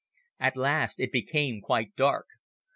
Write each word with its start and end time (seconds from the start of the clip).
"At 0.39 0.57
last 0.57 0.99
it 0.99 1.11
became 1.11 1.61
quite 1.61 1.95
dark. 1.95 2.25